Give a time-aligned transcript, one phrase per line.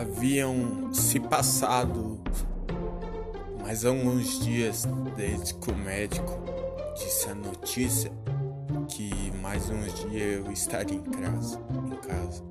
[0.00, 2.20] Haviam se passado
[3.60, 4.86] mais alguns dias
[5.16, 6.38] desde que o médico
[6.94, 8.12] disse a notícia
[8.88, 12.44] que mais uns dias eu estaria em casa, em casa.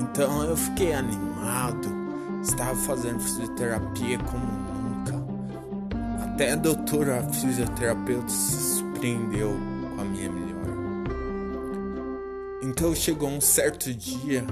[0.00, 1.88] Então eu fiquei animado,
[2.40, 6.24] estava fazendo fisioterapia como nunca.
[6.24, 9.56] Até a doutora fisioterapeuta se surpreendeu
[9.94, 10.56] com a minha melhora.
[12.62, 14.44] Então chegou um certo dia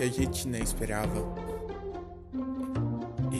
[0.00, 1.22] que a gente nem esperava.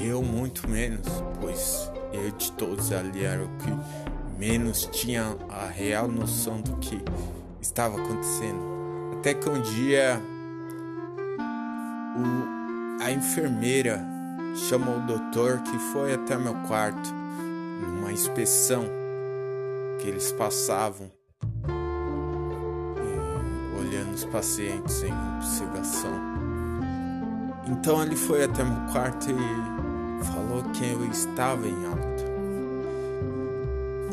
[0.04, 1.06] Eu muito menos,
[1.40, 7.00] pois eu de todos ali era o que menos tinha a real noção do que
[7.62, 8.60] estava acontecendo.
[9.18, 10.20] Até que um dia
[12.18, 14.04] o, a enfermeira
[14.68, 17.08] chamou o doutor que foi até meu quarto
[17.80, 18.84] numa inspeção
[19.98, 21.10] que eles passavam
[23.78, 26.39] olhando os pacientes em observação.
[27.70, 32.24] Então ele foi até meu quarto e falou que eu estava em alta.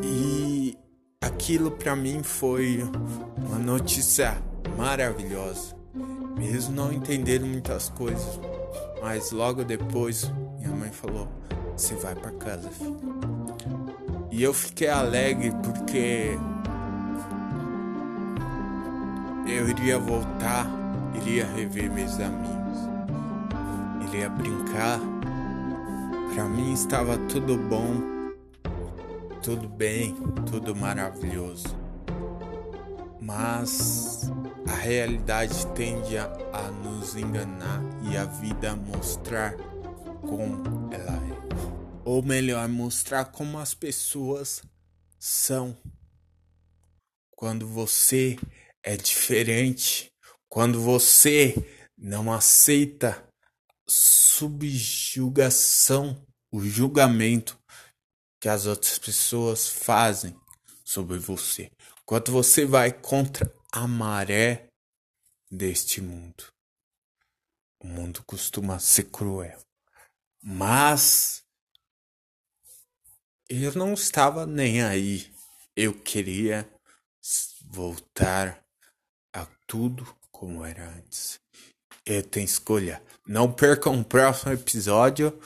[0.03, 0.77] E
[1.19, 2.87] aquilo para mim foi
[3.35, 4.37] uma notícia
[4.77, 5.75] maravilhosa.
[6.37, 8.39] Mesmo não entendendo muitas coisas,
[9.01, 11.27] mas logo depois minha mãe falou:
[11.75, 12.95] "Você vai para casa, filho".
[14.29, 16.37] E eu fiquei alegre porque
[19.47, 20.67] eu iria voltar,
[21.15, 22.66] iria rever meus amigos
[24.17, 24.99] queria brincar.
[26.33, 28.33] Para mim estava tudo bom,
[29.43, 30.15] tudo bem,
[30.49, 31.67] tudo maravilhoso.
[33.21, 34.31] Mas
[34.67, 39.55] a realidade tende a, a nos enganar e a vida mostrar
[40.21, 42.01] como ela é.
[42.03, 44.63] Ou melhor, mostrar como as pessoas
[45.19, 45.77] são.
[47.35, 48.35] Quando você
[48.81, 50.11] é diferente,
[50.49, 51.53] quando você
[51.95, 53.26] não aceita
[53.89, 56.21] subjugação,
[56.51, 57.57] o julgamento
[58.39, 60.35] que as outras pessoas fazem
[60.83, 61.71] sobre você.
[62.05, 64.67] Quando você vai contra a maré
[65.51, 66.45] deste mundo.
[67.79, 69.59] O mundo costuma ser cruel.
[70.41, 71.43] Mas
[73.49, 75.33] eu não estava nem aí.
[75.75, 76.69] Eu queria
[77.61, 78.63] voltar
[79.33, 81.39] a tudo como era antes.
[82.09, 83.03] Eu tenho escolha.
[83.27, 85.37] Não percam o próximo episódio,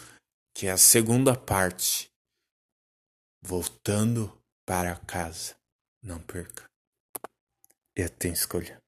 [0.53, 2.07] que é a segunda parte.
[3.41, 4.31] Voltando
[4.63, 5.55] para casa.
[6.03, 6.69] Não perca.
[7.95, 8.80] Eu tenho escolha.